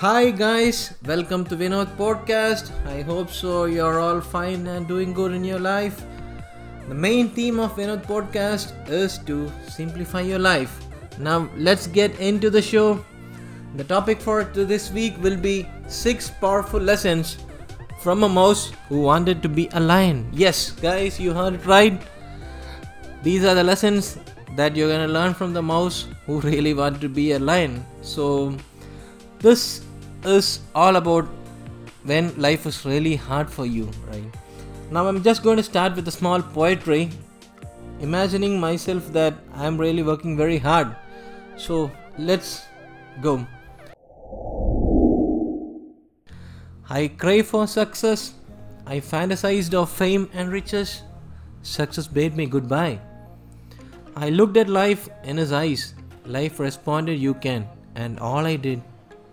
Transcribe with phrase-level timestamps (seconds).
[0.00, 2.70] Hi guys, welcome to Vinod Podcast.
[2.86, 6.02] I hope so you're all fine and doing good in your life.
[6.88, 10.80] The main theme of Vinod Podcast is to simplify your life.
[11.18, 13.04] Now let's get into the show.
[13.76, 17.36] The topic for this week will be 6 powerful lessons
[18.00, 20.26] from a mouse who wanted to be a lion.
[20.32, 22.00] Yes, guys, you heard it right.
[23.22, 24.16] These are the lessons
[24.56, 27.84] that you're gonna learn from the mouse who really wanted to be a lion.
[28.00, 28.56] So,
[29.40, 29.82] this
[30.24, 31.26] is all about
[32.04, 34.24] when life is really hard for you, right?
[34.90, 37.10] Now, I'm just going to start with a small poetry,
[38.00, 40.94] imagining myself that I'm really working very hard.
[41.56, 42.62] So, let's
[43.20, 43.46] go.
[46.88, 48.34] I crave for success.
[48.86, 51.02] I fantasized of fame and riches.
[51.62, 52.98] Success bade me goodbye.
[54.16, 55.94] I looked at life in his eyes.
[56.26, 57.68] Life responded, You can.
[57.94, 58.82] And all I did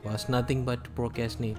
[0.10, 1.58] was nothing but to procrastinate.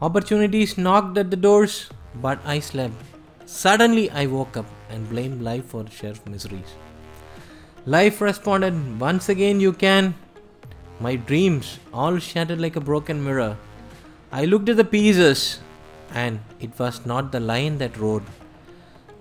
[0.00, 1.88] Opportunities knocked at the doors,
[2.22, 2.94] but I slept.
[3.46, 6.74] Suddenly, I woke up and blamed life for sheriff miseries.
[7.86, 10.14] Life responded, Once again, you can.
[11.00, 13.56] My dreams all shattered like a broken mirror.
[14.32, 15.60] I looked at the pieces,
[16.12, 18.24] and it was not the lion that roared.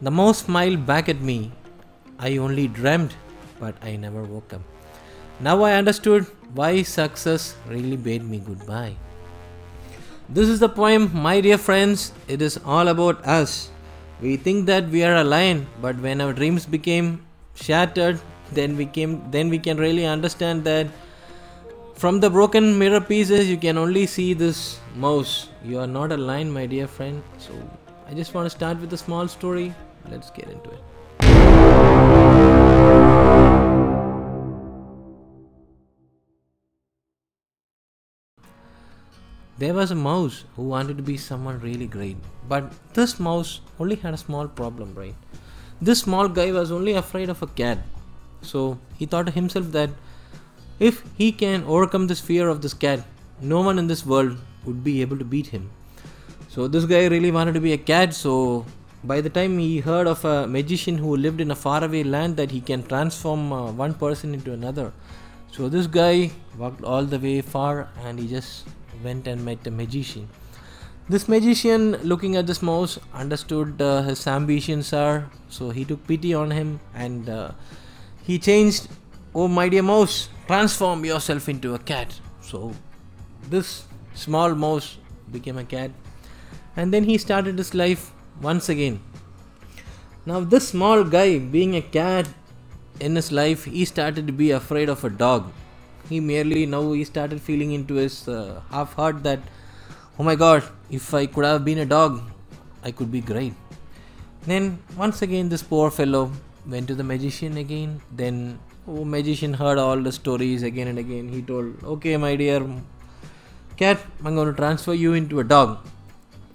[0.01, 1.51] The mouse smiled back at me.
[2.19, 3.13] I only dreamed,
[3.59, 4.61] but I never woke up.
[5.39, 8.95] Now I understood why success really bade me goodbye.
[10.29, 12.11] This is the poem, my dear friends.
[12.27, 13.69] It is all about us.
[14.21, 18.19] We think that we are a lion, but when our dreams became shattered,
[18.51, 20.87] then we came then we can really understand that
[21.95, 25.49] from the broken mirror pieces you can only see this mouse.
[25.63, 27.23] You are not a lion, my dear friend.
[27.37, 27.53] So
[28.07, 29.73] I just want to start with a small story.
[30.09, 30.94] Let's get into it.
[39.57, 42.17] There was a mouse who wanted to be someone really great.
[42.47, 45.15] But this mouse only had a small problem, right?
[45.81, 47.79] This small guy was only afraid of a cat.
[48.41, 49.89] So he thought to himself that
[50.79, 53.05] if he can overcome this fear of this cat,
[53.41, 55.69] no one in this world would be able to beat him.
[56.49, 58.65] So this guy really wanted to be a cat, so
[59.05, 62.51] by the time he heard of a magician who lived in a faraway land that
[62.51, 64.91] he can transform uh, one person into another.
[65.51, 68.67] So this guy walked all the way far and he just
[69.03, 70.29] went and met a magician.
[71.07, 76.33] This magician, looking at this mouse, understood uh, his ambitions are, so he took pity
[76.33, 77.51] on him and uh,
[78.23, 78.87] he changed.
[79.35, 82.19] Oh, my dear mouse, transform yourself into a cat.
[82.41, 82.73] So
[83.49, 83.85] this
[84.15, 84.97] small mouse
[85.31, 85.91] became a cat,
[86.75, 88.99] and then he started his life once again.
[90.25, 92.27] Now, this small guy, being a cat
[92.99, 95.51] in his life, he started to be afraid of a dog
[96.09, 99.39] he merely now he started feeling into his uh, half heart that
[100.19, 102.21] oh my god if i could have been a dog
[102.83, 103.53] i could be great.
[104.45, 106.31] Then once again this poor fellow
[106.67, 108.01] went to the magician again.
[108.11, 111.29] Then oh magician heard all the stories again and again.
[111.29, 112.61] He told okay my dear
[113.75, 115.79] cat i'm going to transfer you into a dog.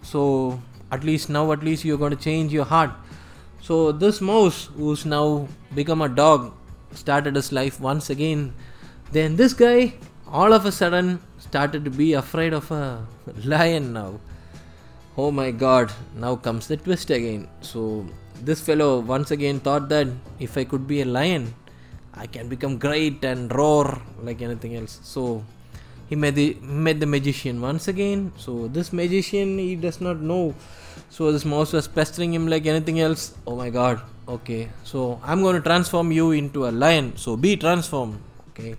[0.02, 0.62] So
[0.92, 2.92] at least now at least you're going to change your heart.
[3.60, 6.52] So this mouse who's now become a dog
[6.94, 8.54] started his life once again
[9.12, 9.94] then this guy
[10.26, 13.06] all of a sudden started to be afraid of a
[13.44, 14.20] lion now.
[15.18, 17.48] Oh my god, now comes the twist again.
[17.60, 18.06] So
[18.42, 21.54] this fellow once again thought that if I could be a lion,
[22.14, 25.00] I can become great and roar like anything else.
[25.02, 25.44] So
[26.08, 28.32] he met the met the magician once again.
[28.36, 30.54] So this magician he does not know.
[31.08, 33.34] So this mouse was pestering him like anything else.
[33.46, 34.00] Oh my god.
[34.28, 34.68] Okay.
[34.84, 37.16] So I'm going to transform you into a lion.
[37.16, 38.20] So be transformed.
[38.50, 38.76] Okay.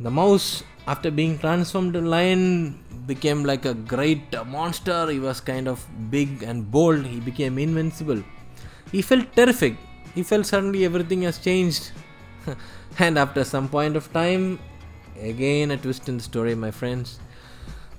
[0.00, 5.08] The mouse, after being transformed to lion, became like a great monster.
[5.08, 7.06] He was kind of big and bold.
[7.06, 8.22] He became invincible.
[8.90, 9.76] He felt terrific.
[10.12, 11.92] He felt suddenly everything has changed.
[12.98, 14.58] and after some point of time,
[15.20, 17.20] again a twist in the story, my friends.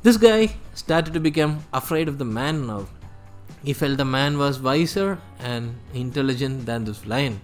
[0.03, 2.87] This guy started to become afraid of the man now.
[3.63, 7.39] He felt the man was wiser and intelligent than this lion.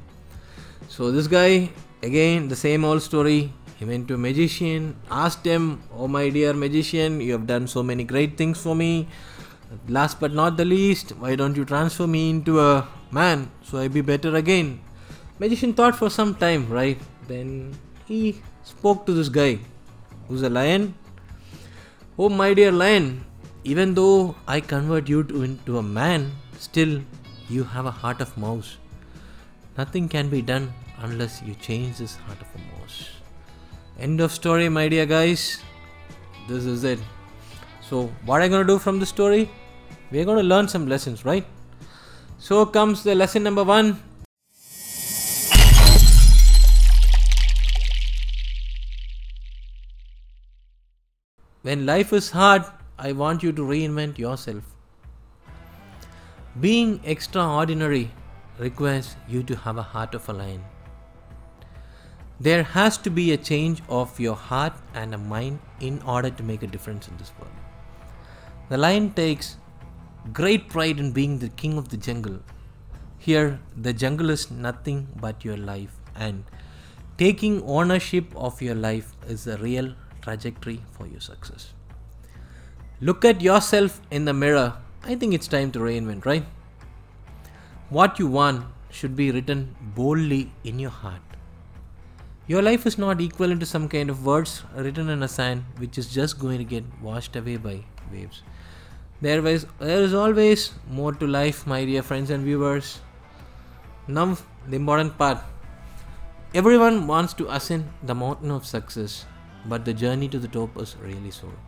[0.89, 1.69] So this guy,
[2.03, 3.53] again, the same old story.
[3.81, 7.81] He went to a magician, asked him, Oh, my dear magician, you have done so
[7.81, 9.07] many great things for me.
[9.87, 13.87] Last but not the least, why don't you transfer me into a man so I
[13.87, 14.81] be better again?
[15.39, 16.99] Magician thought for some time, right?
[17.27, 17.75] Then
[18.05, 19.57] he spoke to this guy
[20.27, 20.93] who's a lion.
[22.19, 23.25] Oh, my dear lion,
[23.63, 27.01] even though I convert you to, into a man, still
[27.49, 28.77] you have a heart of mouse.
[29.75, 32.70] Nothing can be done unless you change this heart of a mouse.
[34.01, 35.61] End of story, my dear guys.
[36.47, 36.99] this is it.
[37.87, 39.47] So, what are you going to do from the story?
[40.09, 41.45] We're going to learn some lessons, right?
[42.39, 44.01] So comes the lesson number one.
[51.61, 52.65] When life is hard,
[52.97, 54.63] I want you to reinvent yourself.
[56.59, 58.11] Being extraordinary
[58.57, 60.63] requires you to have a heart of a lion.
[62.43, 66.41] There has to be a change of your heart and a mind in order to
[66.41, 67.53] make a difference in this world.
[68.69, 69.57] The lion takes
[70.33, 72.39] great pride in being the king of the jungle.
[73.19, 76.43] Here, the jungle is nothing but your life, and
[77.19, 81.73] taking ownership of your life is the real trajectory for your success.
[83.01, 84.77] Look at yourself in the mirror.
[85.03, 86.45] I think it's time to reinvent, right?
[87.89, 91.21] What you want should be written boldly in your heart.
[92.51, 95.97] Your life is not equivalent to some kind of words written in a sand which
[95.97, 97.75] is just going to get washed away by
[98.11, 98.41] waves.
[99.21, 102.99] There is, there is always more to life, my dear friends and viewers.
[104.05, 104.37] Now,
[104.67, 105.37] the important part.
[106.53, 109.25] Everyone wants to ascend the mountain of success,
[109.65, 111.59] but the journey to the top is really sore.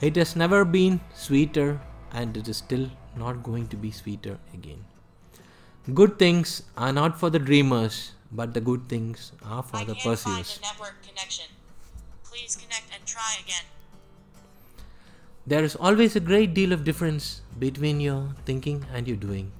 [0.00, 1.80] It has never been sweeter,
[2.12, 4.84] and it is still not going to be sweeter again.
[5.94, 9.94] Good things are not for the dreamers, but the good things are for I the
[9.94, 10.58] pursuers.
[10.58, 11.46] a network connection.
[12.24, 13.64] Please connect and try again.
[15.46, 19.50] There is always a great deal of difference between your thinking and your doing.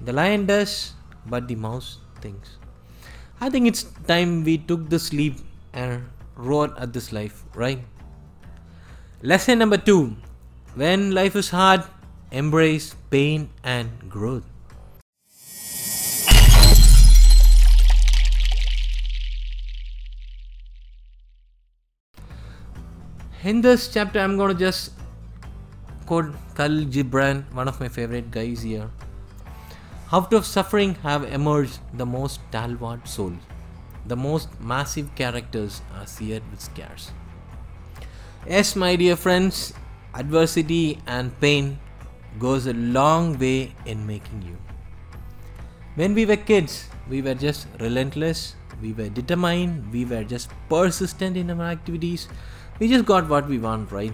[0.00, 0.94] The lion does,
[1.26, 2.58] but the mouse thinks.
[3.40, 5.38] I think it's time we took this leap
[5.72, 7.80] and roared at this life, right?
[9.22, 10.16] Lesson number two
[10.74, 11.82] When life is hard,
[12.30, 14.44] embrace pain and growth.
[23.46, 24.90] In this chapter, I'm going to just
[26.04, 28.90] quote Khalil Gibran, one of my favorite guys here.
[30.12, 33.38] Out of suffering have emerged the most stalwart souls.
[34.04, 37.12] The most massive characters are seared with scars.
[38.48, 39.74] Yes, my dear friends,
[40.12, 41.78] adversity and pain
[42.40, 44.56] goes a long way in making you.
[45.94, 51.36] When we were kids, we were just relentless, we were determined, we were just persistent
[51.36, 52.26] in our activities.
[52.78, 54.12] We just got what we want, right?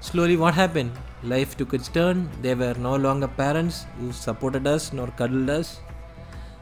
[0.00, 0.92] Slowly, what happened?
[1.22, 2.30] Life took its turn.
[2.40, 5.80] There were no longer parents who supported us nor cuddled us.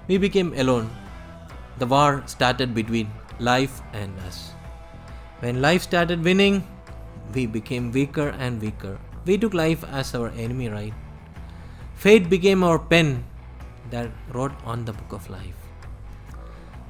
[0.09, 0.91] We became alone.
[1.79, 3.09] The war started between
[3.39, 4.51] life and us.
[5.41, 6.67] When life started winning,
[7.35, 8.99] we became weaker and weaker.
[9.25, 10.95] We took life as our enemy, right?
[11.95, 13.25] Fate became our pen
[13.91, 15.55] that wrote on the book of life.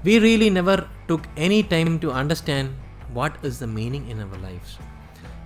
[0.05, 2.75] We really never took any time to understand
[3.13, 4.79] what is the meaning in our lives.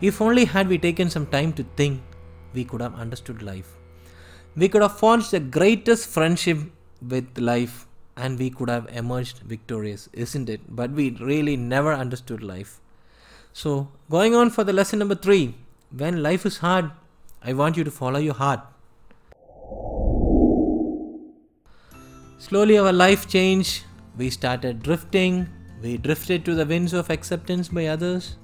[0.00, 2.02] If only had we taken some time to think,
[2.52, 3.76] we could have understood life.
[4.56, 6.58] We could have forged the greatest friendship
[7.02, 7.86] with life
[8.16, 10.60] and we could have emerged victorious, isn't it?
[10.68, 12.80] But we really never understood life.
[13.52, 15.54] So, going on for the lesson number three
[15.90, 16.90] when life is hard,
[17.42, 18.60] I want you to follow your heart.
[22.38, 23.84] Slowly, our life changed.
[24.16, 25.48] We started drifting.
[25.82, 28.36] We drifted to the winds of acceptance by others.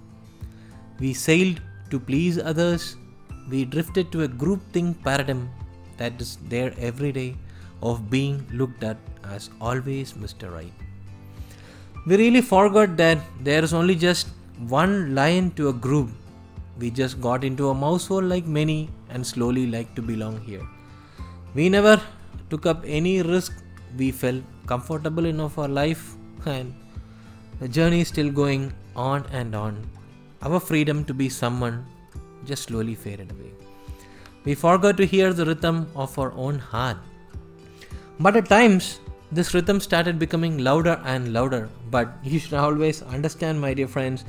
[0.99, 1.61] We sailed
[1.91, 2.97] to please others.
[3.49, 5.51] We drifted to a groupthink paradigm
[5.97, 7.37] that is there every day
[7.83, 10.53] of being looked at as always Mr.
[10.53, 10.73] Right.
[12.07, 14.29] We really forgot that there is only just
[14.69, 16.11] one lion to a group.
[16.79, 20.67] We just got into a mouse hole like many and slowly like to belong here.
[21.55, 22.01] We never
[22.51, 23.53] took up any risk.
[23.97, 26.15] We felt comfortable enough for life
[26.47, 26.75] and
[27.63, 29.77] the journey is still going on and on.
[30.43, 31.87] Our freedom to be someone
[32.45, 33.53] just slowly faded away.
[34.45, 36.97] We forgot to hear the rhythm of our own heart.
[38.19, 38.99] But at times,
[39.31, 41.69] this rhythm started becoming louder and louder.
[41.89, 44.25] But you should always understand, my dear friends,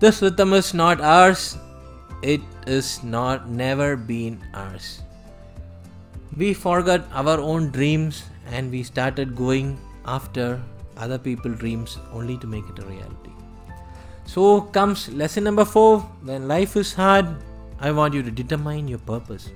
[0.00, 1.56] this rhythm is not ours.
[2.22, 5.02] It is not never been ours.
[6.36, 10.60] We forgot our own dreams and we started going after
[10.98, 13.32] other people's dreams only to make it a reality.
[14.26, 17.26] So comes lesson number four when life is hard,
[17.80, 19.50] I want you to determine your purpose.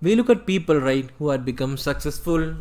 [0.00, 2.54] We look at people, right, who had become successful.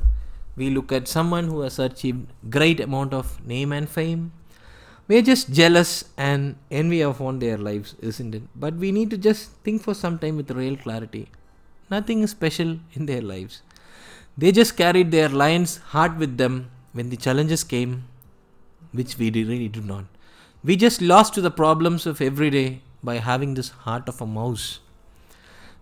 [0.56, 4.32] We look at someone who has achieved great amount of name and fame.
[5.08, 8.44] We are just jealous and envy of on their lives, isn't it?
[8.56, 11.30] But we need to just think for some time with real clarity.
[11.92, 13.62] Nothing is special in their lives.
[14.38, 18.06] They just carried their lion's heart with them when the challenges came.
[18.92, 20.06] which we really do not.
[20.64, 24.26] We just lost to the problems of every day by having this heart of a
[24.26, 24.80] mouse.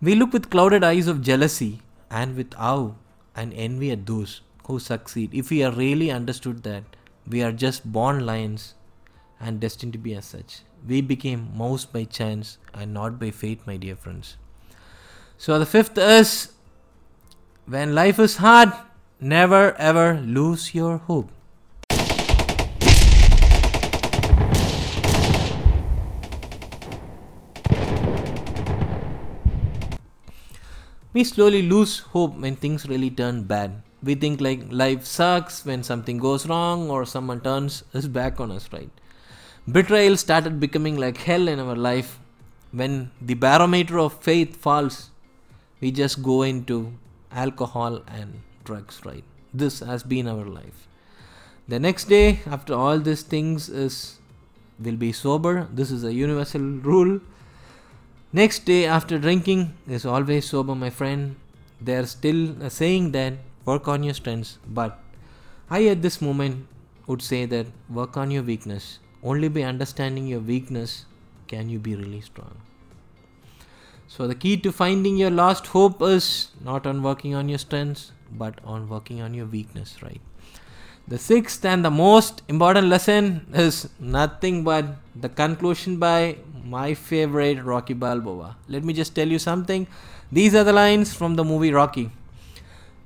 [0.01, 2.91] We look with clouded eyes of jealousy and with awe
[3.35, 5.33] and envy at those who succeed.
[5.33, 6.83] If we are really understood that
[7.27, 8.73] we are just born lions
[9.39, 13.65] and destined to be as such, we became mouse by chance and not by fate,
[13.65, 14.37] my dear friends.
[15.37, 16.51] So the fifth is
[17.67, 18.71] when life is hard,
[19.19, 21.31] never ever lose your hope.
[31.13, 33.81] We slowly lose hope when things really turn bad.
[34.03, 38.51] We think like life sucks when something goes wrong or someone turns his back on
[38.51, 38.89] us, right?
[39.71, 42.19] Betrayal started becoming like hell in our life.
[42.71, 45.09] When the barometer of faith falls,
[45.79, 46.93] we just go into
[47.35, 49.23] alcohol and drugs, right?
[49.53, 50.87] This has been our life.
[51.67, 54.19] The next day, after all these things, is
[54.79, 55.67] will be sober.
[55.71, 57.19] This is a universal rule.
[58.33, 61.35] Next day, after drinking, is always sober, my friend.
[61.81, 63.33] They are still uh, saying that
[63.65, 64.99] work on your strengths, but
[65.69, 66.67] I at this moment
[67.07, 68.99] would say that work on your weakness.
[69.23, 71.05] Only by understanding your weakness
[71.47, 72.57] can you be really strong.
[74.07, 78.11] So, the key to finding your lost hope is not on working on your strengths,
[78.31, 80.21] but on working on your weakness, right?
[81.07, 84.85] The sixth and the most important lesson is nothing but
[85.15, 88.57] the conclusion by my favorite Rocky Balboa.
[88.67, 89.87] Let me just tell you something.
[90.31, 92.09] These are the lines from the movie Rocky.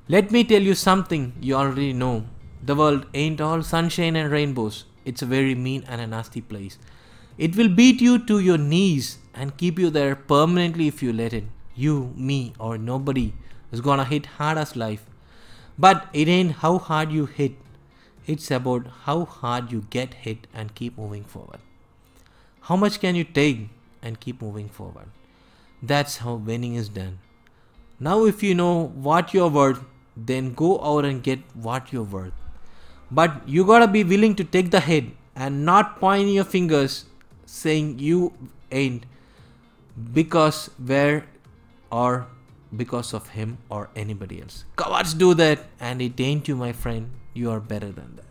[0.08, 2.26] Let me tell you something you already know.
[2.64, 4.86] The world ain't all sunshine and rainbows.
[5.04, 6.78] It's a very mean and a nasty place.
[7.38, 11.34] It will beat you to your knees and keep you there permanently if you let
[11.34, 11.46] it.
[11.74, 13.34] You, me, or nobody
[13.72, 15.06] is gonna hit hard as life.
[15.78, 17.54] But it ain't how hard you hit,
[18.28, 21.62] it's about how hard you get hit and keep moving forward.
[22.70, 23.70] How much can you take
[24.02, 25.08] and keep moving forward?
[25.82, 27.20] That's how winning is done.
[28.00, 29.80] Now, if you know what you're worth,
[30.18, 32.34] then go out and get what you're worth.
[33.10, 35.06] But you gotta be willing to take the hit
[35.36, 37.06] and not point your fingers
[37.46, 38.34] saying you
[38.72, 39.06] ain't
[40.14, 41.26] because where
[41.92, 42.28] or
[42.76, 44.66] because of him or anybody else.
[44.78, 47.10] Cowards do that and it ain't you, my friend.
[47.34, 48.26] You are better than that.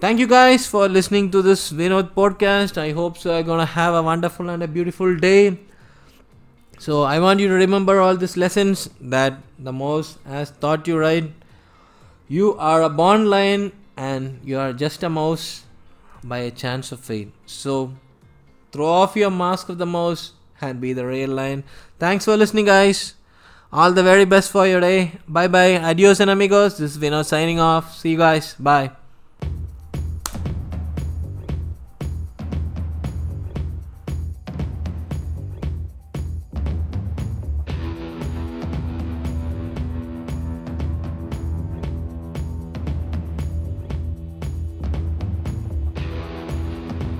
[0.00, 2.78] Thank you guys for listening to this Vinod podcast.
[2.78, 3.34] I hope so.
[3.34, 5.58] I'm gonna have a wonderful and a beautiful day.
[6.78, 10.98] So I want you to remember all these lessons that the mouse has taught you
[10.98, 11.32] right.
[12.28, 15.64] You are a born lion and you are just a mouse
[16.22, 17.32] by a chance of fate.
[17.46, 17.94] So
[18.72, 21.64] throw off your mask of the mouse and be the real lion.
[21.98, 23.14] Thanks for listening, guys.
[23.72, 25.18] All the very best for your day.
[25.28, 25.76] Bye bye.
[25.76, 26.78] Adios and amigos.
[26.78, 27.96] This is Vinod signing off.
[27.98, 28.54] See you guys.
[28.58, 29.07] Bye.